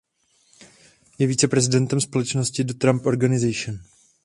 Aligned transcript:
Je 1.19 1.27
viceprezidentem 1.27 2.01
společnosti 2.01 2.63
The 2.63 2.73
Trump 2.73 3.05
Organization. 3.05 3.79